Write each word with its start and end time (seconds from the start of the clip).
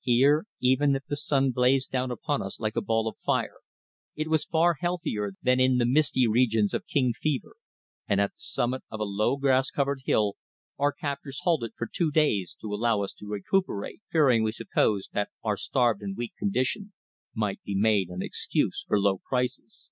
Here, 0.00 0.46
even 0.58 0.96
if 0.96 1.04
the 1.06 1.16
sun 1.16 1.52
blazed 1.52 1.92
down 1.92 2.10
upon 2.10 2.42
us 2.42 2.58
like 2.58 2.74
a 2.74 2.80
ball 2.80 3.06
of 3.06 3.16
fire, 3.18 3.58
it 4.16 4.26
was 4.26 4.44
far 4.44 4.74
healthier 4.80 5.34
than 5.40 5.60
in 5.60 5.78
the 5.78 5.86
misty 5.86 6.26
regions 6.26 6.74
of 6.74 6.84
King 6.88 7.12
Fever, 7.12 7.54
and 8.08 8.20
at 8.20 8.30
the 8.32 8.40
summit 8.40 8.82
of 8.90 8.98
a 8.98 9.04
low 9.04 9.36
grass 9.36 9.70
covered 9.70 10.00
hill 10.04 10.34
our 10.80 10.90
captors 10.92 11.38
halted 11.44 11.74
for 11.76 11.86
two 11.86 12.10
days 12.10 12.56
to 12.60 12.74
allow 12.74 13.02
us 13.02 13.12
to 13.20 13.28
recuperate, 13.28 14.00
fearing, 14.10 14.42
we 14.42 14.50
supposed, 14.50 15.10
that 15.12 15.28
our 15.44 15.56
starved 15.56 16.02
and 16.02 16.16
weak 16.16 16.32
condition 16.36 16.92
might 17.32 17.62
be 17.62 17.76
made 17.76 18.08
an 18.08 18.22
excuse 18.22 18.82
for 18.88 18.98
low 18.98 19.20
prices. 19.28 19.90